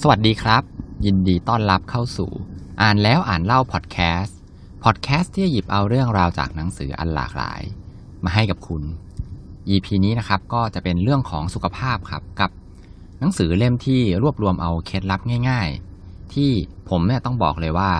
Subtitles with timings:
[0.00, 0.62] สวัสดีครับ
[1.06, 2.30] ยินดีต้อนรับเข้าสู่
[2.82, 4.38] อ่านแล้วอ่านเล่าพอดแคสต์
[4.84, 7.60] พอดแคสต์ที่หยิบเอาเรื่องราวจากหนังสืออันหลากหลาย
[8.24, 8.82] มาให้กับคุณ
[9.68, 12.50] EP นี้นะครับก็จะเป็นเรื่องของสุขภาพครับกับ
[13.20, 15.68] หนังสือเล่มที่รวบรวมเอาเคล็ดลับง่าย
[16.00, 16.50] ๆ ที่
[16.90, 17.90] ผมเนี่ยต้องบอกเลยว่า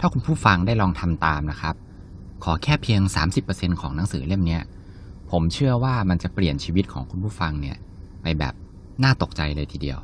[0.00, 1.74] ถ้าคุณผู้ฟังได้ลองทำตามนะครับ
[2.44, 3.00] ขอแค่เพียง
[3.40, 4.58] 30%ของหนังสือเล่มนี้
[5.30, 7.76] ผมเชื่อว่ามันจะเปลี่ยนชีวิตของคุณผู้ฟังเนี่ย
[8.22, 8.54] ไปแบบ
[9.02, 10.00] น่าตกใจเลยทีเดียว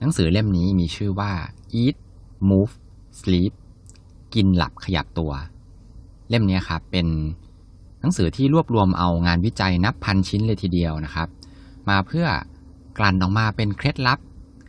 [0.00, 1.32] หนังสือเล่มนี้มีชื่อว่า
[1.82, 1.96] Eat
[2.48, 2.72] Move
[3.20, 3.52] Sleep
[4.34, 5.32] กินหลับขยับตัว
[6.28, 7.06] เล่มนี้ครับเป็น
[8.00, 11.28] หนังสือที่รวบรวมเอางานวิจัยนับพันชิ้นเลยทีเดียวนะครับ
[11.88, 12.26] มาเพื่อ
[12.98, 14.18] กลั่นออกมาเป็นเคล็ดลับ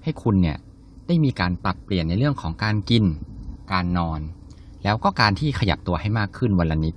[0.03, 0.57] ให้คุณเนี่ย
[1.07, 3.03] ได้มีการปรับเปลี่ยนในเรื่องของการกิน
[3.71, 4.19] การนอน
[4.83, 6.95] แล้วก็การที่ขยับตัวให้มากขึ้นวันละนิด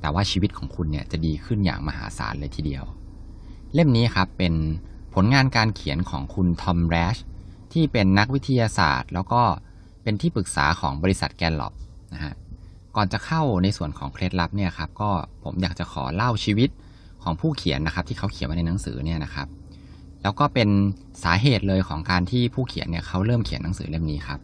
[0.00, 2.84] แต่ว่าชีวิตของคุณเนี่ยจะดีขึ้นอย่างมหาศาลเลยทีเดียว
[3.74, 4.54] เล่มนี้ครับเป็น
[5.14, 7.16] ผลงานการเขียนของคุณทอมแรช
[7.72, 9.42] ที่เป็นนักวิทยาศาสตร์ แล้วก็
[10.02, 11.74] เป็นที่ปรึกษาของบริษัทแกนล็อบ
[12.14, 12.34] นะฮะ
[12.96, 15.10] ก่อนจะเข้าในส่วนของเคล็ดลับเนี่ยครับก็
[15.44, 16.70] ผมอยากจะขอเล่าชีวิต
[17.22, 19.48] ของผู้เขียนนะครับ ที่เขาเขียนมาในหนังสือเนี่ยนะครับ
[20.22, 20.68] แล้วก็เป็น
[21.24, 24.40] สาเหตุเลยของการที่ผู้เขียนเนี่ยเขาเริ่มเขียนหนังสือเล่มนี้ครับ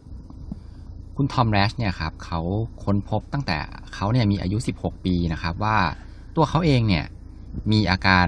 [1.15, 2.39] คุณทอมแรชเนี่ยครับเขา
[2.83, 3.57] ค้นพบตั้งแต่
[3.93, 5.77] เขาเนี่ยมีอายุ 16 ปีนะครับ ว่า
[6.35, 7.05] ตัวเขาเองเนี่ย
[7.71, 8.27] มีอาการ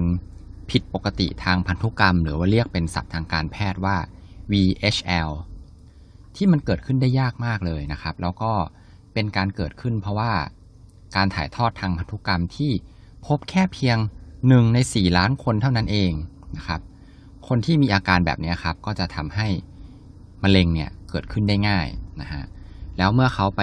[0.71, 3.97] ผิดปกติทางพันธุกรรม หรือว่าเรียกเป็นศัพท์ทางการแพทย์ว่า
[4.51, 5.31] VHL
[6.35, 8.51] ที่มันเกิดขึ้นได้ยากมากเลยนะครับ แล้วก็
[9.13, 10.31] เป็นการเกิดขึ้นเพราะว่า
[11.15, 12.71] การถ่ายทอดทางพันธุกรรมที่
[13.27, 13.97] พบแค่เพียง
[14.47, 16.11] หนึ่งในสี่ล้านคนเท่านั้นเอง
[16.57, 16.81] นะครับ
[17.47, 19.47] คนที่มีอาการแบบนี้ครับ ก็จะทำให้
[20.43, 21.87] มะเร็งเนี่ยเกิดขึ้นได้ง่าย
[22.21, 22.43] นะฮะ
[22.97, 23.61] แล้วเมื่อเขาไป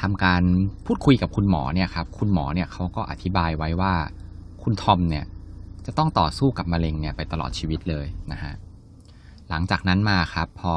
[0.00, 0.42] ทำการ
[0.86, 3.94] พูดคุยกับคุณหมอเนี่ยครับ คุณหมอเนี่ยเขาก็อธิบายไว้ว่า
[4.62, 5.24] คุณทอมเนี่ย
[5.86, 8.52] จะต้องต่อสู้กับมะเร็งเนี่ยไปตลอดชีวิตเลยนะฮะ
[9.50, 10.74] หลังจากนั้นมาครับ พอ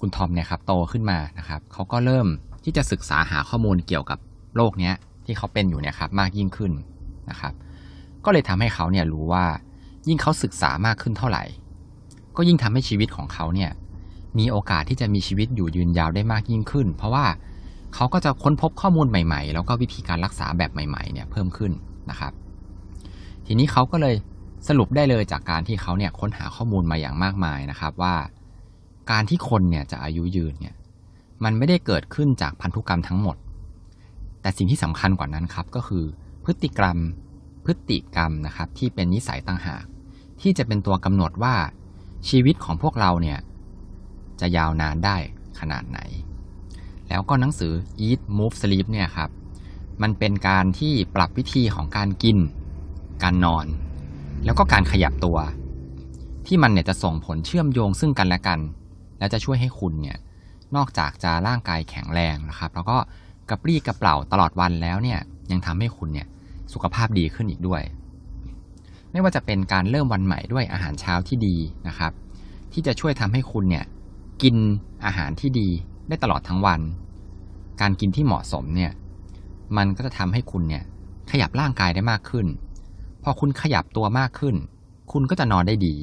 [0.00, 2.26] คุณทอมเนี่ยครับโตขึ้นมานะครับเขาก็เริ่ม
[2.64, 4.18] ที่จะศึกษาหาข้อมูลเกี่ยวกับ
[4.56, 4.94] โรคเนี้ย
[5.26, 6.72] ที่เขาเป็นอยู่เนี่ยครับมากยิ่งขึ้น
[7.30, 7.54] นะครับ
[8.24, 9.44] ก็เลยทำให้เขาเนี่ยรู้ว่า
[10.08, 11.44] ยิ่งเขาศึกษามากขึ้นเท่าไหร่
[12.36, 13.70] ก็ยิ่งทำให้ชีวิตของเขาเนี่ย
[14.38, 17.26] มีโอกาสที่จะมีชีวิตอยู่ยืนยาวได้มากยิ่งขึ้น เพราะว่า
[17.94, 21.72] เขาก็จะค้นพบข้อมูลใหม่ ๆ แล้วก็วิธีการรักษาแบบใหม่ๆเนี่ยเพิ่มขึ้น
[22.10, 22.32] นะครับ
[23.46, 24.14] ทีนี้เขาก็เลย
[24.68, 28.14] สรุปได้เลยจากการที่เขาเนี่ยค้นหาข้อมูลมาอย่างมากมายนะครับว่า
[29.10, 30.74] การที่คนเนี่ยจะอายุยืนเนี่ย
[31.44, 33.36] มันไม่ได้เกิดขึ้นจากพันธุกรรมทั้งหมด
[34.40, 36.04] แต่สิ่งที่สำคัญกว่านั้นครับก็คือ
[36.44, 36.96] พฤติกรรม
[37.64, 39.84] พฤติกรรมนะครับที่เป็นนิสัยต่างหาก
[40.40, 41.54] ที่จะเป็นตัวกำหนดว่า
[42.28, 43.38] ชีวิตของพวกเราเนี่ย
[44.40, 45.16] จะยาวนานได้
[45.60, 46.00] ขนาดไหน
[47.08, 47.72] แล้วก็หนังสือ
[48.06, 49.30] Eat Move Sleep เนี่ยครับ
[50.02, 52.38] มันเป็นการที่ปรับวิธีของการกิน
[53.22, 53.66] การนอน
[54.44, 55.38] แล้วก็การขยับตัว
[56.46, 58.60] ที่มันเนี่ยจะส่งผลเชื่อมโยงซึ่งกันและกัน
[59.18, 60.18] และจะช่วยให้คุณเนี่ย
[60.76, 62.96] นอกจากจะร่างกายแข็งแรงนะครับ แล้วก็
[63.48, 65.18] กระปรี้กระเปร่าตลอดวันแล้วเนี่ย
[65.50, 66.26] ยังทำให้คุณเนี่ย
[66.72, 67.82] สุขภาพดีขึ้นอีกด้วย
[69.12, 71.56] ไม่ว่าจะเป็นการเริ่มวันใหม่ด้วยอาหารเช้าที่ดี
[71.88, 72.12] นะครับ
[72.72, 73.84] ที่จะช่วยทำให้คุณเนี่ย
[74.42, 74.56] กิน
[75.04, 75.68] อาหารที่ดี
[76.08, 76.80] ได้ตลอดทั้งวัน
[77.80, 78.92] การกินที่เหมาะสมเนี่ย
[79.76, 80.84] มันก็จะทำให้คุณเนี่ย
[81.30, 82.46] ขยับร่างกายได้มากขึ้น
[83.22, 84.54] พอคุณขยับตัวมากขึ้น
[85.12, 85.94] คุณก็จะนอนได้ดี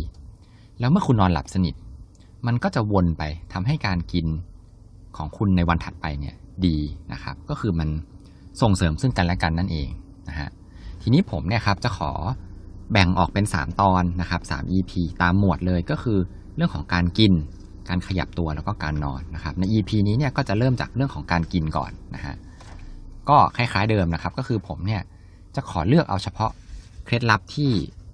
[0.79, 1.75] แล้วเมื่อคุณนอนหลับสนิท
[2.47, 4.27] มันก็จะวนไปทำให้การกิน
[5.17, 6.35] ของคุณในวันถัดไปเนี่ย
[6.65, 6.77] ดี
[7.13, 7.89] นะครับ ก็คือมัน
[8.61, 9.89] ส่งเสริมซึ่งกันและกันนั่นเอง
[10.29, 10.49] นะฮะ
[11.01, 12.11] ทีนี้ผมเนี่ยครับจะขอ
[12.91, 14.91] แบ่งออกเป็น 3 ตอนนะครับ3 EP
[15.21, 16.17] ตามหมวดเลยก็คือ
[16.55, 17.33] เรื่องของการกิน
[17.89, 22.35] การขยับตัวแล้วก็การนอนนะครับ ใน EP นี้เนี่ยก็จะเริ่มจากเรื่องของการกินก่อนนะฮะ
[23.29, 25.01] ก็คล้ายๆเดิมนะครับ ก็คือผมเนี่ย
[25.55, 26.51] จะขอเลือกเอาเฉพาะ
[27.09, 27.71] เคล็ดลับที่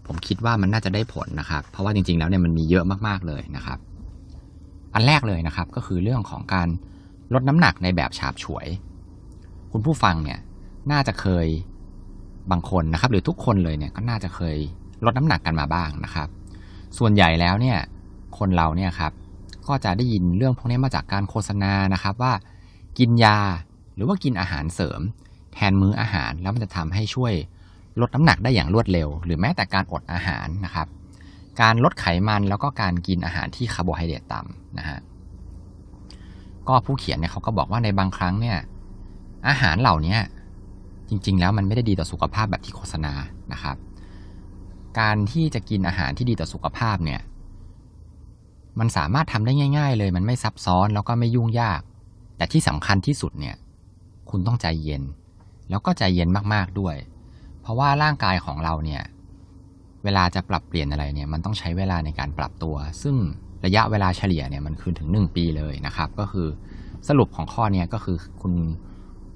[0.07, 3.79] ผมคิดว่ามันน่าจะได้ผลนะครับ เพราะว่าจริง ๆ แล้วเนี่ยมันมีเยอะมากๆเลยนะครับ
[4.93, 6.67] อันแรกเลยนะครับก็คือเรื่องของการ
[7.33, 8.67] ลดน้ำหนักในแบบฉาบฉวย
[9.71, 10.39] คุณผู้ฟังเนี่ย
[10.91, 11.47] น่าจะเคย
[12.51, 14.57] บางคนนะครับ หรือทุกคนเลยเนี่ยก็น่าจะเคย
[15.05, 16.27] ลดน้ำหนักกันมาบ้างนะครับ
[16.97, 17.77] ส่วนใหญ่แล้วเนี่ย
[18.37, 19.11] คนเราเนี่ยครับ
[19.67, 22.33] ก็จะได้ยินเรื่องพวกนี้มาจากการโฆษณานะครับว่า
[22.97, 23.39] กินยา
[23.95, 25.01] หรือว่ากินอาหารเสริม
[25.53, 27.33] แทนมื้ออาหารแล้วมันจะทำให้ช่วย
[28.01, 30.87] ลดน้ำหนักได้อย่างรวดเร็ว หรือแม้แต่การอดอาหารนะครับ
[31.61, 34.99] การลดไขมันแล้วก็การกินอาหารที่คาร์โบไฮเดรตต่ำนะฮะ
[36.67, 38.57] ก็ผู้เขียนเนี่ยเขาก็บอกว่าในบางครั้งเนี่ย
[39.47, 40.17] อาหารเหล่านี้
[41.09, 43.13] จริง ๆ แล้วมันไม่ได้ดีต่อสุขภาพแบบที่โฆษณา
[43.53, 43.77] นะครับ
[44.99, 47.21] การที่จะกินอาหารที่ดีต่อสุขภาพเนี่ย
[48.79, 51.81] มันสามารถทำได้ง่าย ๆ เลย มันไม่ซับซ้อนแล้วก็ไม่ยุ่งยาก
[52.37, 53.55] แต่ที่สำคัญที่สุดเนี่ย
[54.29, 55.03] คุณต้องใจเย็น
[55.69, 56.95] แล้วก็ใจเย็นมากๆด้วย
[57.65, 59.03] เพราะว่าร่างกายของเราเนี่ย
[60.03, 63.15] เวลาจะปรับเปลี่ยนอะไรเนี่ย มันต้องใช้เวลาในการปรับตัว ซึ่ง
[63.65, 66.47] ระยะเวลาเฉลี่ยเนี่ยมันคือถึง 1 ปีเลยนะครับ ก็คือ
[67.07, 68.53] สรุปของข้อนี้ก็คือคุณ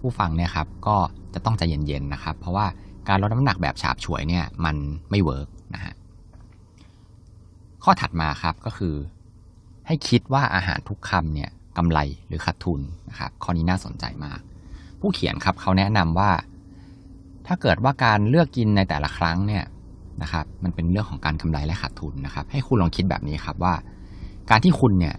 [0.02, 0.98] ผู้ฟังเนี่ยครับก็
[1.34, 2.66] จะต้องใจเย็นๆนะครับ เพราะว่า
[3.10, 4.76] การลดน้ำหนักแบบฉาบฉวยเนี่ยมัน
[5.10, 5.94] ไม่เวิร์กนะฮะ
[7.84, 8.96] ข้อถัดมาครับก็คือ
[9.88, 14.40] ให้คิดว่าอาหารทุกคำเนี่ยกำไรหรือขาดทุนนะครับข้อนี้น่าสนใจมาก
[15.00, 16.30] ผู้เขียนครับเขาแนะนำว่า
[17.52, 19.64] ถ้าเกิดว่าการเลือกกินในแต่ละครั้งเนี่ย
[20.22, 23.74] นะครับ มันเป็นเรื่องของการกำไรและขาดทุนนะครับ ให้คุณลองคิดแบบนี้ครับว่า
[24.50, 25.16] การที่คุณเนี่ย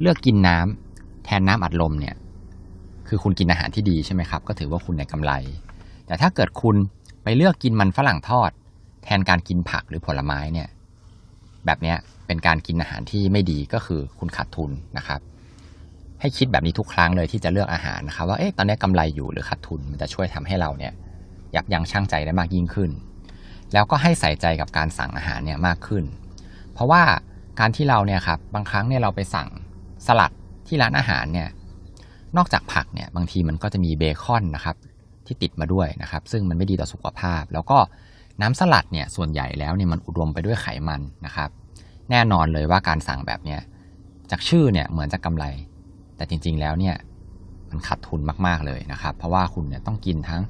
[0.00, 2.14] เลือกกินน้ำแทนน้ำอัดลมเนี่ย
[3.08, 5.32] คือคุณกินอาหารที่ดีใช่ไหมครับ ก็ถือว่าคุณได้กำไร
[6.06, 6.76] แต่ถ้าเกิดคุณ
[7.22, 8.50] ไปเลือกกินมันฝรั่งทอด
[9.04, 10.68] แทนการกินผักหรือผลไม้เนี่ย
[11.66, 11.94] แบบนี้
[12.26, 15.20] เป็นการกินอาหารที่ไม่ดีก็คือคุณขาดทุนนะครับ
[16.20, 20.92] ให้คิดแบบนี้ทุกครั้งเลยที่จะเลือกอาหารนะครับ ว่าเอ๊ะตอนนี้กำไรอยู่หรือขาดทุนมันจะช่วยทำให้เราเนี่ย
[21.56, 22.90] ยับยั้งชั่งใจได้มากยิ่งขึ้น
[23.72, 26.04] แล้วก็ให้ใส่ใจกับการสั่งอาหารเนี่ยมากขึ้น
[26.72, 27.02] เพราะว่า
[27.60, 29.48] การที่เราเนี่ยครับบางครั้งเนี่ยเราไปสั่ง
[30.06, 30.32] สลัด
[30.66, 31.48] ที่ร้านอาหารเนี่ย
[32.36, 34.76] นอกจากผักเนี่ยบางทีมันก็จะมีเบคอนนะครับ
[35.26, 37.78] ที่ติดมาด้วยนะครับ ซึ่งมันไม่ดีต่อสุขภาพ แล้วก็
[38.40, 41.50] น้ำสลัดเนี่ยส่วนใหญ่แล้วเนี่ยมันอุดมไปด้วยไขมันนะครับ
[42.10, 43.60] แน่นอนเลยว่าการสั่งแบบเนี้ย
[44.30, 45.44] จากชื่อเนี่ยเหมือนจะกำไร
[46.16, 46.96] แต่จริงๆแล้วเนี่ย
[47.74, 50.42] มันขาดทุนมาก ๆ เลยนะครับ เพราะว่าคุณเนี่ยต้องกินทั้ง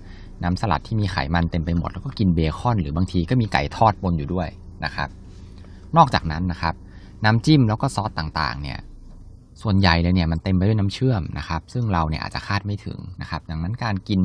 [0.42, 4.48] น้ำสลัดที่มีไขมันเต็มไปหมด แล้วก็กินเบคอน หรือบางทีก็มีไก่ทอดปนอยู่ด้วย
[4.84, 5.08] นะครับ
[5.96, 6.74] นอกจากนั้นนะครับ
[7.24, 8.78] น้ำจิ้มแล้วก็ซอสต่างๆ เนี่ย
[9.62, 14.20] ส่วนใหญ่เลยเนี่ยมันเต็มไปด้วยน้ำเชื่อมนะครับ ซึ่งเราเนี่ยอาจจะคาดไม่ถึงนะครับ ดังนั้นการกิน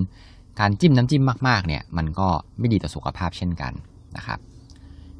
[0.60, 2.28] การจิ้มน้ำจิ้มมากๆเนี่ยมันก็
[2.60, 3.74] ไม่ดีต่อสุขภาพเช่นกัน
[4.18, 4.40] นะครับ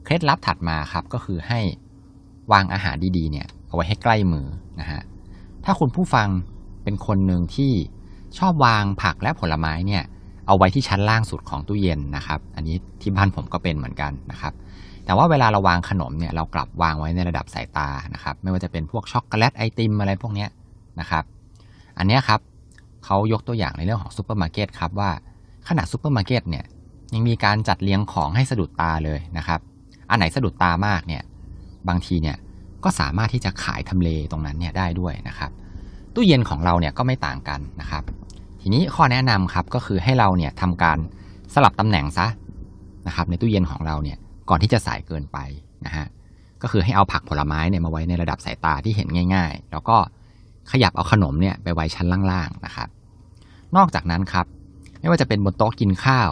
[0.04, 1.60] เคล็ดลับถัดมาครับก็คือให้
[2.52, 4.46] วางอาหารดีๆเนี่ยเอาไว้ให้ใกล้มือ
[4.80, 5.02] นะฮะ
[5.66, 6.28] ถ้าคุณผู้ฟัง
[6.90, 7.72] เป็นคนหนึ่งที่
[8.38, 10.04] ชอบวางผักและผลไม้เนี่ย
[10.48, 14.54] เอาไว้ที่ชั้นล่างสุดของตู้เย็นนะครับ อันนี้ที่บ้านผมก็เป็นเหมือนกันนะครับ
[15.06, 20.48] แต่ว่าเวลาเราวางขนมเนี่ยเรากลับวางไว้ในระดับสายตานะครับ ไม่ว่าจะเป็นพวกช็อกโกแลตไอติมอะไรพวกนี้
[21.00, 21.24] นะครับ
[21.98, 22.40] อันนี้ครับ
[23.06, 25.12] เขายกตัวอย่างในเรื่องของซูเปอร์มาร์เก็ตครับว่า
[25.68, 26.66] ขนาดซูเปอร์มาร์เก็ตเนี่ย
[27.14, 29.60] ยังมีการจัดเรียงของให้สะดุดตาเลยนะครับ
[30.10, 31.24] อันไหนสะดุดตามากเนี่ย
[31.90, 32.38] บางทีเนี่ย
[32.84, 35.52] ก็สามารถที่จะขายทำเลตรงนั้นเนี่ยได้ด้วยนะครับ
[36.16, 38.04] ตู้เย็นของเราเนี่ยก็ไม่ต่างกันนะครับ
[38.62, 40.98] ทีนี้ข้อแนะนำครับก็คือให้เราเนี่ยทำการ
[41.54, 42.28] สลับตำแหน่งซะ
[43.08, 44.18] นะครับ ในตู้เย็นของเราเนี่ย
[44.50, 45.38] ก่อนที่จะสายเกินไป
[45.86, 46.06] นะฮะ
[46.62, 49.98] ก็คือให้เอาผักผลไม้เนี่ยมาไว้ในระดับสายตาที่เห็นง่าย ๆ แล้วก็
[50.72, 52.88] ขยับเอาขนมเนี่ยไปไว้ชั้นล่างๆนะครับ
[53.76, 54.46] นอกจากนั้นครับ
[55.00, 56.32] ไม่ว่าจะเป็นบนโต๊ะกินข้าว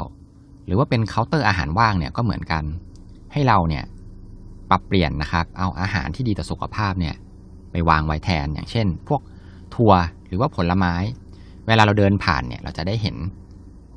[0.66, 2.64] หรือว่าเป็นเคาน์เตอร์อาหารว่างเนี่ยก็เหมือนกัน
[3.34, 3.84] ให้เราเนี่ย
[4.70, 7.16] ปรับเปลี่ยนนะครับ เอาอาหารที่ดีต่อสุขภาพเนี่ย
[7.72, 9.22] ไปวางไว้แทนอย่างเช่น พวก
[9.78, 9.94] ถั่ว
[10.28, 10.94] หรือว่าผลไม้
[11.68, 13.16] เวลาเราเดินผ่านเนี่ยเราจะได้เห็น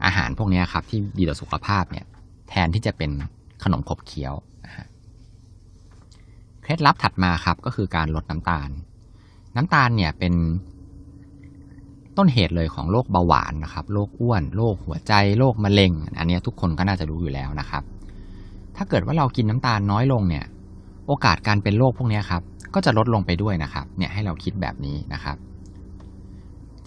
[0.04, 2.04] อาหารพวกนี้ครับ ที่ดีต่อสุขภาพเนี่ย
[2.48, 3.10] แทนที่จะเป็น
[3.64, 4.34] ขนมขบเคี้ยว
[6.62, 8.70] เคล็ดลับถัดมาครับก็คือการลดน้ำตาล
[9.56, 10.34] น้ำตาลเนี่ยเป็น
[12.16, 17.82] ต้นเหตุเลยของโรคเบาหวานนะครับโรคอ้วนโรคหัวใจโรคมะเร็ง อันนี้ทุกคนก็น่าจะรู้อยู่แล้วนะครับ
[18.76, 20.44] ถ้าเกิดว่าเรากินน้ำตาลน้อยลงเนี่ย
[21.06, 22.42] โอกาสการเป็นโรคพวกนี้ครับ
[22.74, 25.36] ก็จะลดลงไปด้วยนะครับ เนี่ยให้เราคิดแบบนี้นะครับ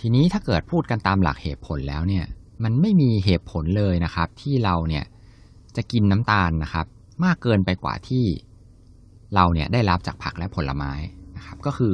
[0.05, 2.25] ทีนี้ถ้าเกิดพูดกันตามหลักเหตุผลแล้วเนี่ย
[2.63, 5.03] มันไม่มีเหตุผลเลยนะครับ ที่เราเนี่ย
[5.75, 6.85] จะกินน้ำตาลนะครับ
[7.23, 8.25] มากเกินไปกว่าที่
[9.35, 10.91] เราเนี่ยได้รับจากผักและผลไม้
[11.37, 11.93] นะครับ ก็คือ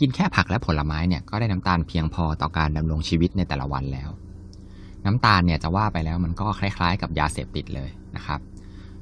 [0.00, 4.10] กินแค่ผักและผลไม้เนี่ยก็ได้น้ำตาลเพียงพอต่อการดำรงชีวิตในแต่ละวันแล้ว
[5.06, 8.40] น้ำตาลเนี่ยจะว่าไปแล้วมันก็คล้ายๆ กับยาเสพติดเลยนะครับ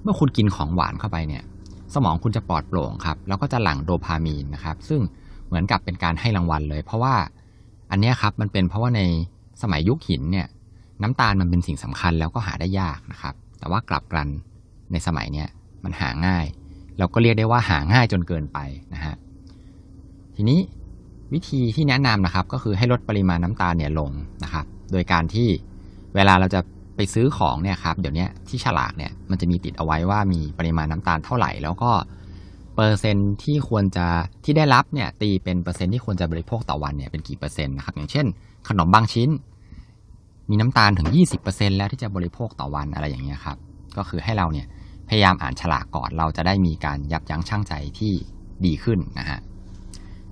[0.02, 1.42] เมื่อคุณกินของหวานเข้าไปเนี่ย
[1.94, 5.00] สมองคุณจะปลอดโปร่งครับแล้วก็จะหลั่งโดพามีนนะครับ ซึ่ง
[5.46, 7.14] เหมือนกับเป็นการให้รางวัลเลย เพราะว่า
[7.94, 9.02] อันนี้ครับมันเป็นเพราะว่าใน
[9.62, 10.46] สมัยยุคหินเนี่ย
[11.02, 14.28] น้ำตาลมันเป็นสิ่งสำคัญแล้วก็หาได้ยากนะครับ แต่ว่ากลับกัน
[14.92, 15.48] ในสมัยเนี้ย
[15.84, 16.46] มันหาง่าย
[16.98, 18.58] เราก็เรียกได้ว่าหาง่ายจนเกินไป
[18.94, 19.14] นะฮะ
[20.36, 20.60] ทีนี้
[21.32, 24.10] วิธีที่แนะนำนะครับ ก็คือให้ลดปริมาณน้ำตาลเนี่ยลง
[24.44, 25.48] นะครับ โดยการที่
[26.14, 26.60] เวลาเราจะ
[26.96, 31.90] ไปซื้อของเนี่ยครับเดี๋ยวนี้ที่ฉลากเนี่ยมันจะมีติดเอาไว้ว่ามีปริมาณน้ำตาลเท่าไหร่ แล้วก็
[32.74, 34.06] เปอร์เซ็นที่ควรจะ
[34.44, 38.26] ที่ได้รับเนี่ยตีเป็นเปอร์เซ็นที่ควรจะบริโภคต่อวันเนี่ยเป็นกี่เปอร์เซ็นต์นะครับอย่างเช่น
[38.68, 39.28] ขนมบางชิ้น
[40.50, 41.08] มีน้ำตาลถึง
[41.42, 43.56] 20%แล้วที่จะบริโภคต่อวันอะไรอย่างเงี้ยครับ
[43.96, 44.66] ก็คือให้เราเนี่ย
[45.08, 48.12] พยายามอ่านฉลากก่อนเราจะได้มีการยับยั้งชั่งใจที่
[48.64, 49.40] ดีขึ้นนะฮะ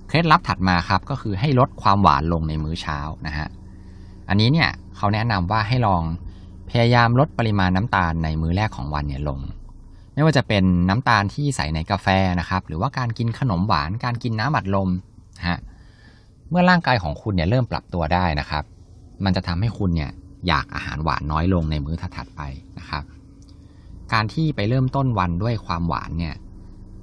[0.07, 3.47] เคล็ดลับถัดมาครับก็คือให้ลดความหวานลงในมื้อเช้านะฮะ
[4.29, 6.03] อันนี้เนี่ยเขาแนะนำว่าให้ลอง
[6.69, 9.39] พยายามลดปริมาณน้ำตาลในมื้อแรกของวันเนี่ยลง
[10.13, 12.07] ไม่ว่าจะเป็นน้ำตาลที่ใส่ในกาแฟ
[12.39, 14.89] นะครับ หรือว่าการกินขนมหวาน การกินน้ำอัดลม
[15.47, 15.59] ฮะ
[16.49, 18.63] เมื่อร่างกายของคุณเนี่ยเริ่มปรับตัวได้นะครับ
[19.23, 20.11] มันจะทำให้คุณเนี่ย
[20.47, 22.41] อยากอาหารหวานน้อยลงในมื้อถัดไป
[22.79, 23.03] นะครับ
[24.13, 26.35] การที่ไปเริ่มต้นวันด้วยความหวานเนี่ย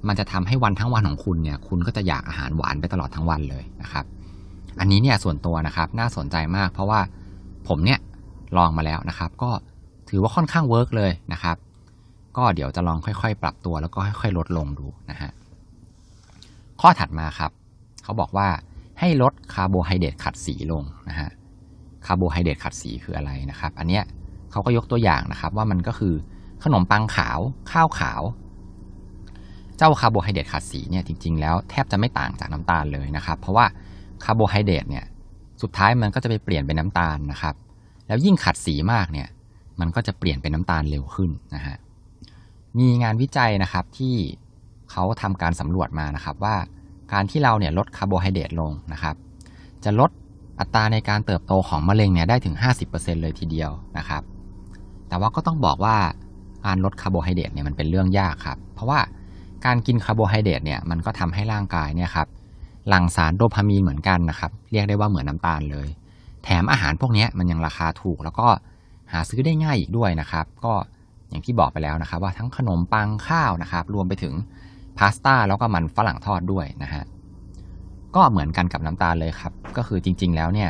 [0.07, 4.05] มันจะทำให้วันทั้งวันของคุณเนี่ย คุณก็จะอยากอาหารหวานไปตลอดทั้งวันเลยนะครับ
[4.79, 6.99] อันนี้เนี่ยส่วนตัวนะครับ น่าสนใจมาก เพราะว่า
[7.67, 7.99] ผมเนี่ย
[8.57, 9.51] ลองมาแล้วนะครับ ก็
[10.09, 11.57] ถือว่าค่อนข้างเวิร์กเลยนะครับ
[12.37, 15.31] ก็เดี๋ยวจะลองค่อยๆ ปรับตัวแล้วก็ค่อยๆ ลดลงดูนะฮะ
[16.81, 17.51] ข้อถัดมาครับ
[18.03, 18.47] เขาบอกว่า
[18.99, 21.29] ให้ลดคาร์โบไฮเดรตขัดสีลงนะฮะ
[22.05, 24.03] คาร์โบไฮเดรตขัดสีคืออะไรนะครับ อันเนี้ย
[24.51, 26.13] เขาก็ยกตัวอย่างนะครับว่ามันก็คือ
[26.63, 27.39] ขนมปังขาว
[27.71, 28.21] ข้าวขาว
[29.77, 33.65] เจ้าคาร์โบไฮเดรตขัดสีเนี่ยจริง ๆ แล้วแทบจะไม่ต่างจากน้ำตาลเลยนะครับ เพราะว่า
[34.23, 35.05] คาร์โบไฮเดรตเนี่ย
[35.61, 37.55] สุดท้ายมันก็จะไปเปลี่ยนเป็นน้ำตาลนะครับ
[38.07, 39.27] แล้วยิ่งขัดสีมากเนี่ย
[39.79, 41.77] มันก็จะเปลี่ยนเป็นน้ำตาลเร็วขึ้นนะฮะ
[42.79, 44.15] มีงานวิจัยนะครับที่
[44.91, 46.55] เขาทำการสำรวจมานะครับว่า
[47.13, 49.15] การที่เราเนี่ยลดคาร์โบไฮเดรตลงนะครับ
[49.83, 50.09] จะลด
[50.59, 52.55] อัตราในการเติบโตของมะเร็งเนี่ยได้ถึง
[52.89, 54.23] 50%เลยทีเดียวนะครับ
[55.07, 55.97] แต่ว่าก็ต้องบอกว่า
[56.65, 58.99] การลดคาร์โบไฮเดรตเนี่ยมันเป็นเรื่องยากครับ เพราะว่า
[59.65, 62.27] การกินคาร์โบไฮเดรตเนี่ยมันก็ทำให้ร่างกายเนี่ยครับ
[62.87, 65.87] หลั่งสารโดพามีนเหมือนกันนะครับ เรียกได้ว่าเหมือนน้ำตาลเลย
[66.43, 68.47] แถมอาหารพวกนี้มันยังราคาถูก แล้วก็
[69.11, 70.73] หาซื้อได้ง่ายอีกด้วยนะครับ ก็
[71.31, 74.33] อย่างที่บอกไปแล้วนะครับ ว่าทั้งขนมปังข้าวนะครับ รวมไปถึง
[74.97, 77.03] พาสต้าแล้วก็มันฝรั่งทอดด้วยนะฮะ
[78.15, 80.69] ก็เหมือนกันกับน้ำตาลเลยครับ ก็คือจริง ๆ แล้วเนี่ย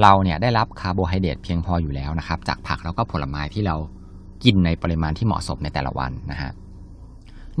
[0.00, 3.76] เราเนี่ยได้รับคาร์โบไฮเดรตเพียงพออยู่แล้วนะครับ จากผักแล้วก็ผลไม้ที่เรา
[4.44, 6.50] กินในปริมาณที่เหมาะสมในแต่ละวันนะฮะ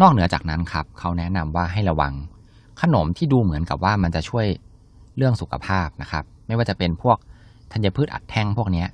[0.00, 2.12] นอกเหนือจากนั้นครับเขาแนะนำว่าให้ระวัง
[2.82, 4.46] ขนมที่ดูเหมือนกับว่ามันจะช่วย
[5.16, 7.16] เรื่องสุขภาพนะครับ ไม่ว่าจะเป็นพวก
[7.72, 8.84] ธัญพืชอัดแท่งพวกนี้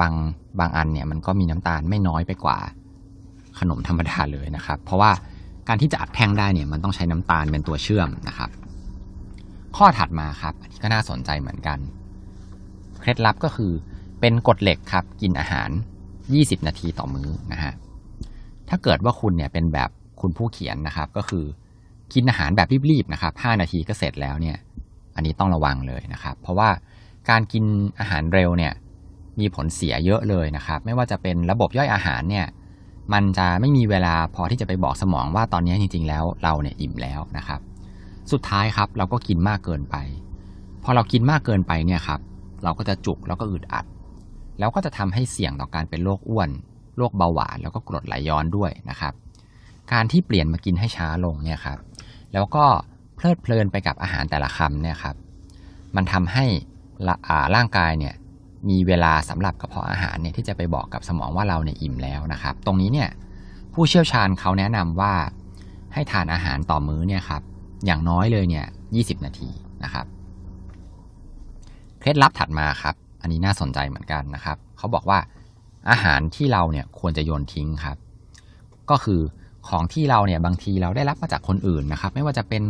[0.00, 0.14] บาง
[0.60, 2.58] บางอันเนี่ยมันก็มีน้ำตาลไม่น้อยไปกว่า
[3.58, 5.10] ขนมธรรมดาเลยนะครับ เพราะว่า
[5.68, 8.50] การที่จะอัดแท่งได้เนี่ยมันต้องใช้น้ำตาลเป็นตัวเชื่อมนะครับ
[9.76, 11.78] ข้อถัดมาครับอันนี้ก็น่าสนใจเหมือนกัน
[13.00, 13.72] เคล็ดลับก็คือ
[14.20, 15.70] เป็นกฎเหล็กครับกินอาหาร
[16.18, 17.72] 20 นาทีต่อมื้อนะฮะ
[18.68, 21.44] ถ้าเกิดว่าคุณเนี่ยเป็นแบบคุณผู้เขียนนะครับ ก็คือ
[22.14, 24.56] กินอาหารแบบรีบๆนะครับ 5 นาทีก็เสร็จแล้วเนี่ย
[25.14, 26.68] อันนี้ต้องระวังเลยนะครับ เพราะว่า
[27.30, 27.64] การกิน
[28.00, 28.72] อาหารเร็วเนี่ย
[29.40, 32.46] มีผลเสียเยอะเลยนะครับ ไม่ว่าจะเป็นระบบย่อยอาหารเนี่ย
[33.12, 37.60] มันจะไม่มีเวลาพอที่จะไปบอกสมองว่าตอนนี้จริง ๆ แล้วเราเนี่ยอิ่มแล้วนะครับ
[38.32, 39.96] สุดท้ายครับเราก็กินมากเกินไป
[40.84, 42.20] พอเรากินมากเกินไปเนี่ยครับ
[42.64, 43.84] เราก็จะจุกแล้วก็อึดอัด
[44.58, 46.50] แล้วก็จะทำให้เสี่ยงต่อการเป็นโรคอ้วน
[46.96, 49.12] โรคเบาหวานแล้วก็กรดไหลย้อนด้วยนะครับ
[49.92, 51.78] การที่เปลี่ยนมากินให้ช้าลงเนี่ยครับ
[52.32, 52.64] แล้วก็
[53.16, 55.16] เพลิดเพลินไปกับอาหารแต่ละคำเนี่ยครับ
[55.96, 56.44] มันทำให้
[57.54, 58.14] ร่างกายเนี่ย
[58.68, 63.08] มีเวลาสำหรับกระเพาะอาหารเนี่ยที่จะไปบอกกับสมองว่าเราเนี่ยอิ่มแล้วนะครับ ตรงนี้เนี่ย
[63.74, 65.14] ผู้เชี่ยวชาญเขาแนะนำว่า
[65.92, 67.42] ให้ทานอาหารต่อมื้อเนี่ยครับ
[67.86, 69.50] อย่างน้อยเลยเนี่ย20 นาที
[69.84, 70.06] นะครับ
[72.00, 75.18] เคล็ดลับถัดมาครับ อันนี้น่าสนใจเหมือนกันนะครับ เขาบอกว่า
[75.90, 77.96] อาหารที่เราเนี่ยควรจะโยนทิ้งครับ
[78.90, 79.20] ก็คือ
[79.68, 82.62] ของที่เราเนี่ยบางทีเราได้รับมาจากคนอื่นนะครับ ไม่ว่าจะเป็น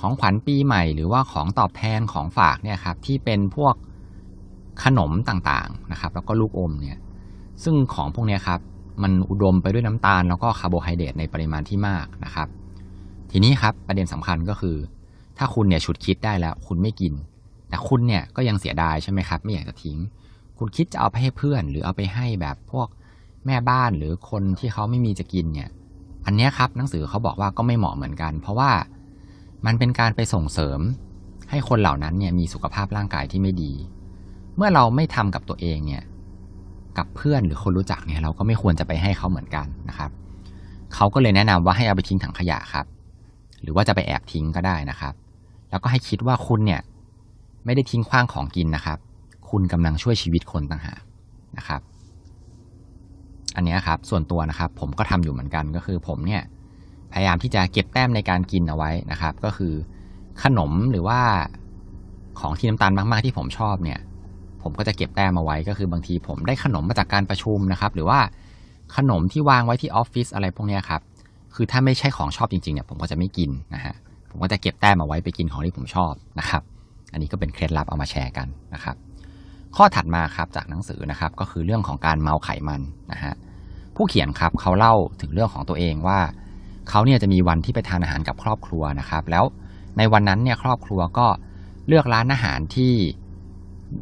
[0.00, 3.74] ของขวัญปีใหม่ หรือว่าของตอบแทนของฝากเนี่ยครับที่เป็นพวก
[4.84, 6.98] ขนมต่างๆนะครับ แล้วก็ลูกอมเนี่ย
[7.64, 8.60] ซึ่งของพวกนี้ครับ
[9.02, 12.48] มันอุดมไปด้วยน้ำตาลแล้วก็คาร์โบไฮเดรตในปริมาณที่มากนะครับ
[13.30, 14.76] ทีนี้ครับประเด็นสำคัญก็คือ
[15.38, 17.12] ถ้าคุณเนี่ยฉุดคิดได้แล้ว คุณไม่กิน
[17.68, 19.98] แต่คุณเนี่ยก็ยังเสียดายใช่ไหมครับ ไม่อยากจะทิ้ง
[20.58, 22.88] คุณคิดจะเอาไปให้เพื่อน หรือเอาไปให้แบบพวก
[23.46, 25.70] แม่บ้านหรือคนที่เขาไม่มีจะกินเนี่ย
[26.26, 28.70] อันนี้ครับหนังสือเขาบอกว่าก็ไม่เหมาะเหมือนกัน เพราะว่า
[29.66, 30.80] มันเป็นการไปส่งเสริม
[31.50, 33.72] ให้คนเหล่านั้นเนี่ยมีสุขภาพร่างกายที่ไม่ดี
[34.58, 36.04] เมื่อเราไม่ทำกับตัวเองเนี่ย
[36.98, 40.10] กับเพื่อนหรือคนรู้จักเนี่ย เราก็ไม่ควรจะไปให้เขาเหมือนกันนะครับ
[40.94, 42.86] เขาก็เลยแนะนำว่าให้เอาไปทิ้งถังขยะครับ
[43.62, 45.14] หรือว่าจะไปแอบทิ้งก็ได้นะครับ
[45.70, 46.80] แล้วก็ให้คิดว่าคุณเนี่ย
[47.64, 48.98] ไม่ได้ทิ้งขว้างของกินนะครับ
[49.50, 51.00] คุณกำลังช่วยชีวิตคนต่างหาก
[51.56, 51.80] นะครับ
[53.56, 56.42] อันนี้ครับ ส่วนตัวนะครับ ผมก็ทำอยู่เหมือนกันก็คือ ผมเนี่ย
[57.12, 59.72] พยายามที่จะเก็บแต้มในการกินเอาไว้นะครับ ก็คือ
[60.42, 61.20] ขนมหรือว่า
[62.40, 63.98] ของที่น้ำตาลมากๆที่ผมชอบเนี่ย
[64.62, 68.20] ผมก็จะเก็บแต้มเอาไว้ก็คือบางทีผมได้ขนมมาจากการประชุมนะครับ หรือว่า
[68.96, 71.00] ขนมที่วางไว้ที่ออฟฟิศอะไรพวกนี้ครับ
[71.54, 73.94] คือถ้าไม่ใช่ของชอบจริงๆเนี่ยผมก็จะไม่กินนะฮะ
[74.30, 76.62] ผมก็จะเก็บแต้มเอาไว้ไปกินของที่ผมชอบนะครับ
[77.12, 78.96] อันนี้ก็เป็นเคล็ดลับเอามาแชร์กันนะครับ
[79.76, 82.80] ข้อถัดมาครับจากหนังสือนะครับ ก็คือเรื่องของการเมาไขมัน
[83.12, 83.34] นะฮะ
[83.96, 86.20] ผู้เขียนครับเขาเล่าถึงเรื่องของตัวเองว่า
[86.88, 89.44] เขาเนี่ยจะมีวันที่ไปทานอาหารกับครอบครัวนะครับ แล้ว
[89.98, 91.26] ในวันนั้นเนี่ยครอบครัวก็
[91.88, 92.92] เลือกร้านอาหารที่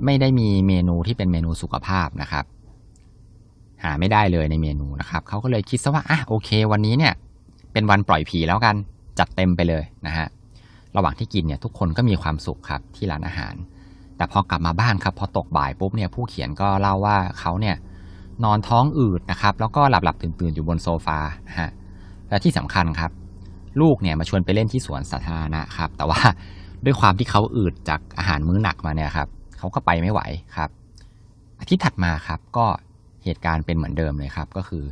[0.04, 2.44] ไม่ได้มีเมนูที่เป็นเมนูสุขภาพนะครับ
[3.82, 7.14] หาไม่ได้เลยในเมนูนะครับเขาก็เลยคิดซะว่าอะโอเค วันนี้เนี่ย
[7.72, 8.74] เป็นวันปล่อยผีแล้วกัน
[9.18, 10.26] จัดเต็มไปเลยนะฮะ
[10.96, 13.54] ระหว่างที่กินเนี่ยทุกคนก็มีความสุขครับที่ร้านอาหาร
[14.16, 17.76] แต่พอกลับมาบ้านครับพอตกบ่ายปุ๊บเนี่ยผู้เขียนก็เล่าว่าเขาเนี่ย
[18.44, 21.18] นอนท้องอืดนะครับ แล้วก็หลับหลับตื่นตื่นอยู่บนโซฟา
[21.58, 21.70] ฮะ
[22.28, 23.10] และที่สำคัญครับ
[23.80, 26.20] ลูกเนี่ยมาชวนไปเล่นที่สวนสาธารณะครับ แต่ว่า
[26.84, 29.28] ด้วยความที่เขาอืดจากอาหารมื้อหนักมาเนี่ยครับ
[29.58, 30.20] เขาก็ไปไม่ไหว
[30.56, 30.70] ครับ
[31.60, 32.66] อาทิตย์ถัดมาครับ ก็
[33.24, 34.84] เหตุการณ์เป็นเหมือนเดิมเลยครับ ก็คือ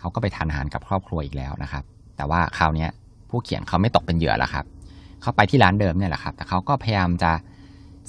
[0.00, 1.84] เขาก็ไปทานอาหารกับครอบครัวอีกแล้วนะครับ
[2.16, 2.86] แต่ว่าคราวนี้
[3.30, 4.64] ผู้เขียนเขาไม่ตกเป็นเหยื่อแล้วครับ
[5.22, 7.32] เขาไปที่ร้านเดิมเนี่ยแหละครับ แต่เขาก็พยายามจะ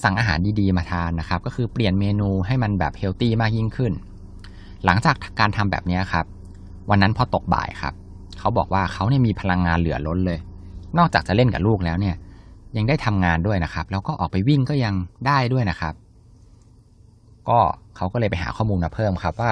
[0.04, 3.92] สั่งอาหารดีๆมาทานนะครับ ก็คือเปลี่ยนเมนูให้มันแบบเฮลตี้มากยิ่งขึ้น
[4.86, 6.26] หลังจากการทำแบบนี้ครับ
[6.90, 7.94] วันนั้นพอตกบ่ายครับ
[8.40, 10.40] เขาบอกว่าเขาเนี่ยมีพลังงานเหลือล้นเลย
[10.98, 12.16] นอกจากจะเล่นกับลูกแล้วเนี่ย
[12.78, 14.94] ยังได้ทำงานด้วยนะครับ แล้วก็ออกไปวิ่งก็ยัง
[15.28, 15.94] ได้ด้วยนะครับ
[17.50, 17.60] ก็
[17.96, 19.52] เขาก็เลยไปหาข้อมูลมาเพิ่มครับว่า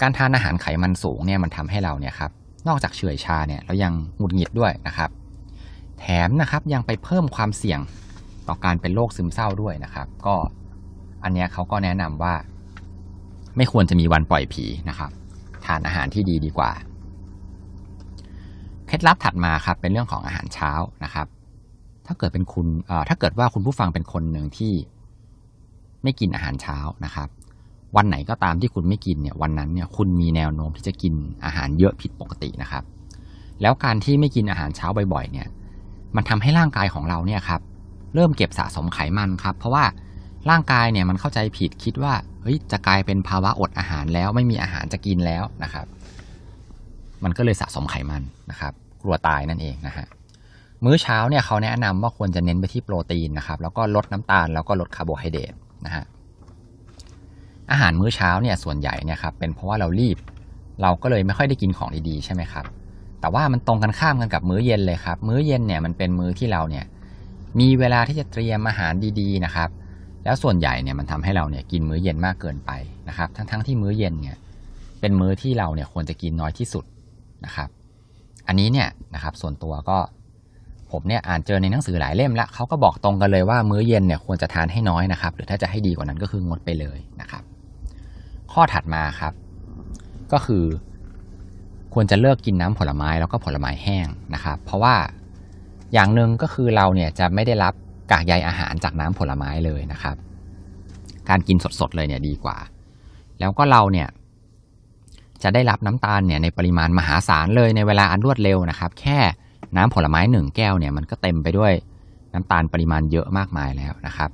[0.00, 2.30] การทานอาหารไขมันสูงเนี่ยมันทำให้เราเนี่ยครับ
[2.68, 5.10] นอกจากเฉื่อยชาเนี่ยเรายังหงุดหงิดด้วยนะครับ
[5.98, 7.80] แถมนะครับยังไปเพิ่มความเสี่ยง
[8.48, 10.34] ต่อการเป็นโรคซึมเศร้าด้วยนะครับ ก็
[11.24, 12.34] อันนี้เขาก็แนะนำว่า
[13.56, 15.10] ไม่ควรจะมีวันปล่อยผีนะครับ
[15.66, 16.70] ทานอาหารที่ดีดีกว่า
[18.86, 20.72] เคล็ดลับถัดมาครับเป็นเรื่องของอาหารเช้า
[21.04, 21.26] นะครับ
[22.06, 22.66] ถ้าเกิดเป็นคุณ
[23.08, 24.72] ถ้าเกิดว่าคุณผู้ฟังเป็นคนหนึ่งที่
[26.02, 27.28] ไม่กินอาหารเช้านะครับ
[27.96, 32.84] วันไหนก็ตามที่คุณไม่กินเนี่ยวันนั้นเนี่ยคุณมีแนวโน้มที่จะกินอาหารเยอะผิดปกตินะครับ
[33.62, 35.48] แล้วการที่ไม่กินอาหารเช้าบ่อยๆ เนี่ย
[36.16, 37.60] มันทำให้ร่างกายของเราเนี่ยครับ
[38.14, 39.84] เริ่มเก็บสะสมไขมันครับ เพราะว่า
[40.50, 45.86] ร่างกายเนี่ยมันเข้าใจผิดคิดว่าเฮ้ยจะกลายเป็นภาวะอดอาหารแล้วไม่มีอาหารจะกินแล้วนะครับ
[47.24, 50.06] มันก็เลยสะสมไขมันนะครับ กลัวตายนั่นเองนะฮะ
[50.84, 55.54] มื้อเช้าเนี่ยเขาแนะนำว่าควรจะเน้นไปที่โปรตีนนะครับ แล้วก็ลดน้ำตาลแล้วก็ลดคาร์โบไฮเดรต
[55.86, 56.04] นะฮะ
[57.70, 60.16] อาหารมื้อเช้าเนี่ยส่วนใหญ่เนี่ยครับเป็นเพราะว่าเรารีบ
[60.82, 62.64] เราก็เลยไม่ค่อยได้กินของดีๆใช่ไหมครับ
[63.20, 66.84] แต่ว่ามันตรงกันข้ามกันกับมื้อเย็นเลยครับ มื้อเย็นเนี่ยมันเป็นมื้อที่เราเนี่ย
[67.60, 69.68] มีเวลาที่จะเตรียมอาหารดีๆนะครับ
[70.24, 72.70] แล้วส่วนใหญ่เนี่ยมันทำให้เราเนี่ยกินมื้อเย็นมากเกินไป
[73.08, 74.36] นะครับ ทั้งๆที่มื้อเย็นเนี่ย
[75.00, 76.84] เป็นมื้อที่เราเนี่ยควรจะกินน้อยที่สุด
[77.44, 77.68] นะครับ
[78.46, 79.98] อันนี้เนี่ยนะครับส่วนตัวก็
[80.90, 87.42] ผมเนี่ยอ่านเจอในหนังสือหลายเล่มแล้วเขาก็บอกตรงกันเลยว่ามื้อเย็นเนี่ยควรจะทานให้น้อยนะครับ หรือถ้าจะให้ดีกว่านั้นก็คืองดไปเลยนะครับ
[88.52, 89.32] ข้อถัดมาครับ
[90.32, 90.64] ก็คือ
[91.94, 94.94] ควรจะเลิกกินน้ำผลไม้แล้วก็ผลไม้แห้งนะครับ เพราะว่า
[95.92, 97.74] อย่างหนึ่งก็คือเราเนี่ยจะไม่ได้รับ
[98.12, 100.16] กากใยอาหารจากน้ำผลไม้เลยนะครับ
[101.28, 102.56] การกินสดๆเลยเนี่ยดีกว่า
[103.40, 104.08] แล้วก็เราเนี่ย
[105.42, 109.18] จะได้รับน้ำตาลเนี่ยในปริมาณมหาศาลเลยในเวลาอันรวดเร็วนะครับ แค่
[109.76, 111.72] น้ำผลไม้หนึ่งแก้วเนี่ยมันก็เต็มไปด้วย
[112.34, 114.30] น้ำตาลปริมาณเยอะมากมายแล้วนะครับ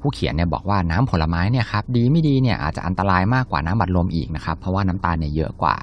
[0.00, 5.76] ผู้เขียนเนี่ยบอกว่าน้ำผลไม้เนี่ยครับดีไม่ดีเนี่ยอาจจะอันตรายมากกว่าน้ำบัดลมอีกนะครับ เพราะว่าน้ำตาลเนี่ยเยอะกว่า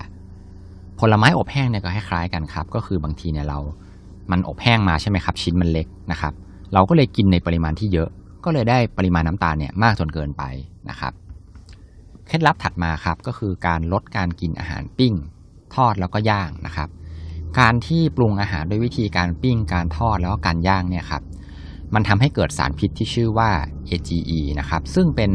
[0.99, 3.59] ผลไม้อบแห้งเนี่ยก็คล้ายๆกันครับ ก็คือบางทีเนี่ยเรา
[4.31, 6.33] มันอบแห้งมาใช่ไหมครับ ชิ้นมันเล็กนะครับ
[6.73, 8.09] เราก็เลยกินในปริมาณที่เยอะ
[8.45, 10.43] ก็เลยได้ปริมาณน้ำตาลเนี่ยมากจนเกินไป
[10.89, 11.13] นะครับ
[12.27, 15.13] เคล็ดลับถัดมาครับก็คือการลดการกินอาหารปิ้ง
[15.75, 16.89] ทอดแล้วก็ย่างนะครับ
[17.57, 21.23] การที่ปรุงอาหารด้วยวิธีการปิ้งการทอดแล้วก็การย่างเนี่ยครับ
[21.93, 23.49] มันทำให้เกิดสารพิษที่ชื่อว่า
[23.89, 25.31] AGE นะครับซึ่งเป็น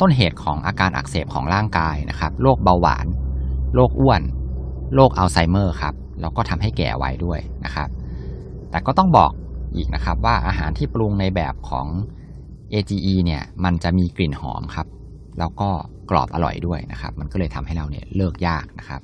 [0.00, 3.06] ต้นเหตุของอาการอักเสบของร่างกายนะครับโรคเบาหวาน
[3.74, 4.22] โรคอ้วน
[4.94, 7.88] โรคอัลไซเมอร์ครับแล้วก็ทำให้แก่ไวด้วยนะครับ
[8.70, 9.30] แต่ก็ต้องบอก
[9.76, 11.86] อีกนะครับว่าอาหารที่ปรุงในแบบของ
[12.72, 14.86] AGE เนี่ยมันจะมีกลิ่นหอมครับ
[15.38, 15.68] แล้วก็
[16.10, 19.00] กรอบอร่อยด้วยนะครับ มันก็เลยทำให้เราเนี่ยเลิกยากนะครับ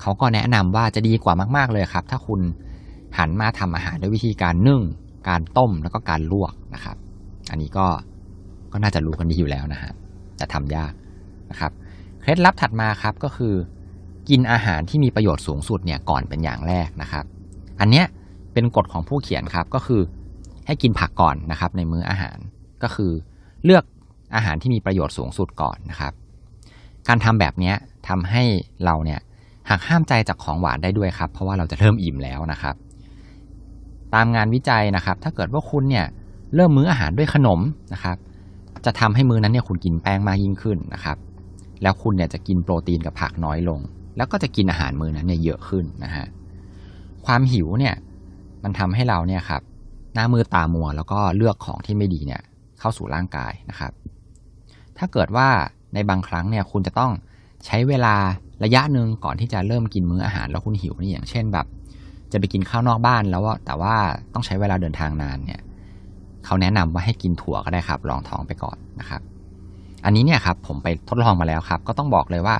[0.00, 2.40] เขาก็แนะนำว่าจะดีกว่ามาก ๆ เลยครับ ถ้าคุณ
[3.18, 4.82] หันมาทำอาหารด้วยวิธีการนึ่ง
[5.28, 6.96] การต้มแล้วก็การลวกนะครับ
[7.50, 7.86] อันนี้ก็
[8.72, 9.92] ก็น่าจะรู้กันดีอยู่แล้วนะฮะ
[10.36, 10.92] แต่ทำยาก
[11.50, 11.72] นะครับ
[12.20, 13.54] เคล็ดลับถัดมาครับก็คือ
[14.28, 17.24] กินอาหารที่มีประโยชน์สูงสุดเนี่ยก่อนเป็นอย่างแรกนะครับ
[17.80, 18.06] อันเนี้ย
[18.52, 20.02] เป็นกฎของผู้เขียนครับก็คือ
[20.66, 22.38] ให้กินผักก่อนนะครับ ในมื้ออาหาร
[22.82, 23.12] ก็คือ
[23.64, 23.84] เลือก
[24.34, 26.12] อาหารที่มีประโยชน์สูงสุดก่อนนะครับ
[27.08, 27.72] การทำแบบนี้
[28.08, 28.42] ทำให้
[28.84, 29.20] เราเนี่ย
[29.70, 32.74] หักห้ามใจจากของหวานได้ด้วยครับ เพราะว่าเราจะเริ่มอิ่มแล้วนะครับ
[34.14, 36.06] ตามงานวิจัยนะครับ ถ้าเกิดว่าคุณเนี่ย
[36.54, 37.60] เริ่มมื้ออาหารด้วยขนม
[37.92, 38.16] นะครับ
[38.84, 41.16] จะทำให้มื้อนั้นเนี่ยคุณกินแป้งมากยิ่งขึ้นนะครับ
[41.82, 43.80] แล้วคุณเนี่ยจะกินโปรตีนกับผักน้อยลง
[44.16, 46.26] แล้วก็จะกินอาหารมื้อนั้นเนี่ยเยอะขึ้นนะฮะ
[47.26, 47.94] ความหิวเนี่ย
[48.62, 49.62] มันทำให้เราเนี่ยครับ
[50.14, 52.42] หน้ามือตามัวแล้วก็เลือกของที่ไม่ดีเนี่ย
[52.78, 53.92] เข้าสู่ร่างกายนะครับ
[54.98, 55.48] ถ้าเกิดว่า
[55.94, 57.12] ในบางครั้งเนี่ยคุณจะต้อง
[57.66, 58.16] ใช้เวลา
[58.64, 61.66] ระยะหนึ่งก่อนที่จะเริ่มกินมื้ออาหารแล้วคุณหิวนี่อย่างเช่นแบบ
[62.32, 63.94] จะไปกินข้าวนอกบ้านแล้วว่าแต่ว่า
[64.34, 65.60] ต้องใช้เวลาเดินทางนานเนี่ย
[66.44, 69.20] เขาแนะนำว่าให้กินถั่วก็ได้ครับรองท้องไปก่อนนะครับ
[70.04, 72.56] อันนี้เนี่ยครับผมไปทดลองมาแล้วครับ ก็ต้องบอกเลยว่า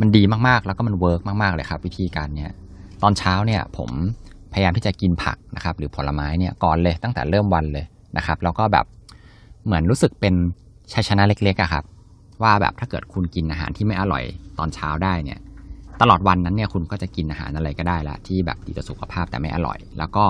[0.00, 2.50] มันดีมากๆ แล้วก็มัน work มากๆเลยครับ วิธีการเนี้ย
[3.02, 3.90] ตอนเช้าเนี่ยผม
[4.52, 7.84] พยายามที่จะกินผักนะครับ หรือผลไม้เนี่ยก่อนเลยตั้งแต่เริ่มวันเลย
[8.16, 8.86] นะครับ แล้วก็แบบ
[9.64, 10.34] เหมือนรู้สึกเป็น
[10.92, 11.84] ชัยชนะเล็กๆอะครับ
[12.42, 14.24] ว่าแบบถ้าเกิดคุณกินอาหารที่ไม่อร่อย
[14.58, 15.38] ตอนเช้าได้เนี่ย
[16.00, 20.24] ตลอดวันนั้นเนี่ยคุณก็จะกินอาหารอะไรก็ได้ละที่แบบดีต่อสุขภาพแต่ไม่อร่อย แล้วก็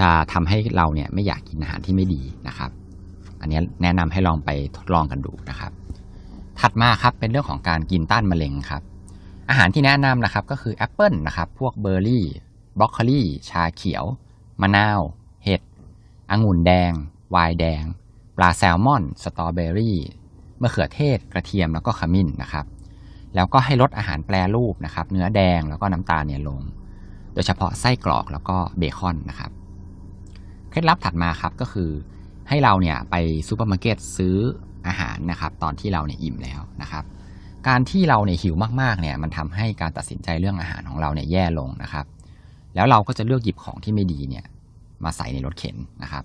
[0.00, 2.70] จะทำให้เราเนี่ยไม่อยากกินอาหารที่ไม่ดีนะครับ
[3.40, 5.72] อันนี้แนะนำให้ลองไปทดลองกันดูนะครับ
[6.60, 8.82] ถัดมาครับเป็นเรื่องของการกินต้านมะเร็งครับ
[9.48, 12.26] อาหารที่แนะนำนะครับก็คือแอปเปิลนะครับ พวกเบอร์รี่
[12.78, 14.04] บรอกโคลี่ชาเขียว
[14.60, 15.00] มะนาว
[15.44, 15.60] เห็ด
[16.30, 16.92] องุ่นแดง
[17.30, 17.82] ไวน์แดง
[18.36, 19.98] ปลาแซลมอน สตรอเบอรี่
[20.62, 22.66] มะเขือเทศกระเทียมแล้วก็ขมิ้นนะครับ
[23.34, 26.60] แล้วก็ให้ลดอาหารแปรรูปนะครับ เนื้อแดงแล้วก็น้ำตาลเนี่ยลง
[27.34, 29.50] โดยเฉพาะไส้กรอกแล้วก็เบคอนนะครับ
[30.70, 31.90] เคล็ดลับถัดมาครับก็คือ
[32.48, 33.14] ให้เราเนี่ยไป
[33.48, 34.36] ซูเปอร์มาร์เก็ตซื้อ
[34.86, 37.04] อาหารนะครับ ตอนที่เราเนี่ยอิ่มแล้วนะครับ
[37.68, 42.06] การที่เราเนี่ยหิวมากๆเนี่ยมันทำให้การตัดสินใจเรื่องอาหารของเราเนี่ยแย่ลงนะครับ
[42.74, 44.44] แล้วเราก็จะเลือกหยิบของที่ไม่ดีเนี่ย
[45.04, 46.24] มาใส่ในรถเข็นนะครับ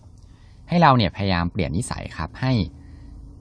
[0.70, 2.54] ให้เราเนี่ยพยายามเปลี่ยนนิสัยครับให้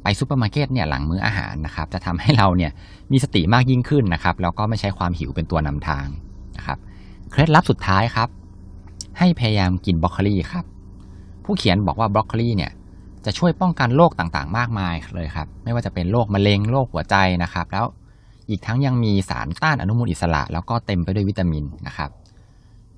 [0.03, 2.71] ไปซูเปอร์มาร์เก็ตเนี่ยหลังมื้ออาหารนะครับจะทำให้เราเนี่ย
[3.13, 6.07] มีสติมากยิ่งขึ้นนะครับแล้วก็ไม่ใช้ความหิวเป็นตัวนำทาง
[6.57, 6.79] นะครับ
[7.31, 8.29] เคล็ดลับสุดท้ายครับ
[9.19, 10.65] ให้พยายามกินบรอกโคลีครับ
[11.45, 12.73] ผู้เขียนบอกว่าบรอกโคลีเนี่ย
[13.25, 17.87] จะช่วยป้องกันโรคต่างๆ มากมายเลยครับ ไม่ว่าจะเป็นโรคมะเร็งโรคหัวใจนะครับ แล้ว
[18.51, 22.11] อีกทั้งยังมีสารต้านอนุมูลอิสระ แล้วก็เต็มไปด้วยวิตามินนะครับ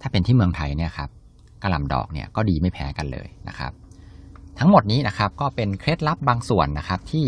[0.01, 1.09] ถ้าเป็นที่เมืองไทยเนี่ยครับ
[1.63, 3.73] กระหล่ำดอกเนี่ยก็ดีไม่แพ้กันเลยนะครับ
[4.59, 7.27] ทั้งหมดนี้นะครับก็เป็นเคล็ดลับบางส่วนนะครับที่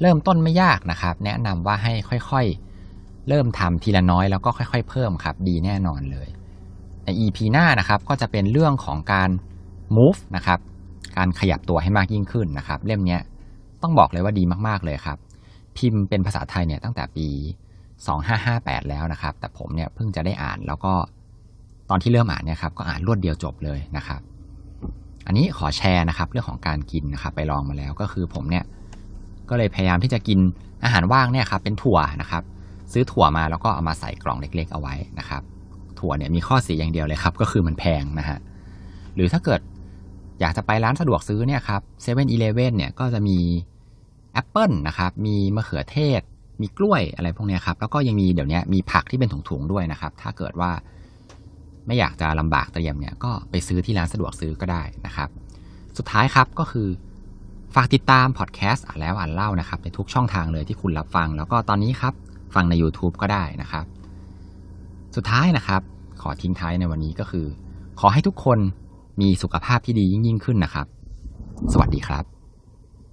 [0.00, 1.92] เริ่มต้นไม่ยากนะครับ แนะนำว่าให้
[2.30, 6.28] ค่อยๆ เริ่มทำทีละน้อยแล้วก็ค่อย ๆ เพิ่มครับ ดีแน่นอนเลย
[7.04, 9.30] ใน EP หน้านะครับก็จะเป็นเรื่องของการ
[9.96, 10.58] move นะครับ
[11.16, 13.18] การขยับตัวให้มากยิ่งขึ้นนะครับ เล่มนี้
[13.82, 15.18] ต้องบอกเลยว่าดีมากๆเลยครับ
[15.76, 17.28] พิมพ์เป็นภาษาไทยเนี่ยตั้งแต่ปี
[18.08, 20.92] 2558 แล้วนะครับ แต่ผมเนี่ยเพิ่งจะได้อ่านแล้วก็
[21.90, 24.20] ตอนที่เริ่มอ่านเนี่ยครับก็อ่านรวดเดียวจบเลยนะครับ
[25.28, 28.64] อันนี้ขอแชร์นะครับเรื่องของการกินนะครับไปลองมาแล้วก็คือผมเนี่ย
[29.50, 30.38] ก็เลยพยายามที่จะกิน
[30.84, 32.42] อาหารว่างเนี่ยครับเป็นถั่วนะครับ
[32.92, 35.42] ซื้อถั่วมาแล้วก็เอามาใส่กล่องเล็ก ๆ เอาไว้นะครับ
[35.98, 38.38] ถั่วเนี่ยมีข้อเสียอย่างเดียวเลยครับ ก็คือมันแพงนะฮะ
[39.14, 39.60] หรือถ้าเกิด
[40.40, 43.38] อยากจะไปร้านสะดวกซื้อเนี่ยครับเซเว่นอีเลฟเว่นเนี่ยก็จะมี
[44.32, 46.20] แอปเปิลนะครับมีมะเขือเทศ
[46.60, 50.70] มีกล้วยอะไรพวกนี้ครับแล้วก็ยังมีเดี๋ยวนี้มีผักที่เป็นถุงๆด้วยนะครับ ถ้าเกิดว่า
[51.88, 55.28] ไม่อยากจะลำบากเตรียมเนี่ยก็ไปซื้อที่ร้านสะดวกซื้อก็ได้นะครับ
[55.98, 56.88] สุดท้ายครับก็คือ
[57.74, 62.14] ฝากติดตามพอดแคสต์อ่านแล้วอ่านเล่านะครับในทุกช่องทางเลยที่คุณรับฟัง แล้วก็ตอนนี้ครับ
[62.54, 63.84] ฟังใน YouTube ก็ได้นะครับ
[65.16, 65.82] สุดท้ายนะครับ
[66.22, 67.46] ขอทิ้งท้ายในวันนี้ก็คือ
[68.00, 68.58] ขอให้ทุกคน
[69.20, 70.86] มีสุขภาพที่ดียิ่งยิ่งขึ้นนะครับ
[71.72, 72.37] สวัสดีครับ